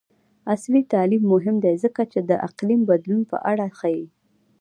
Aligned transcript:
عصري 0.51 0.81
تعلیم 0.93 1.23
مهم 1.33 1.55
دی 1.63 1.73
ځکه 1.83 2.01
چې 2.11 2.19
د 2.29 2.31
اقلیم 2.47 2.81
بدلون 2.89 3.21
په 3.31 3.37
اړه 3.51 3.67
ښيي. 3.79 4.05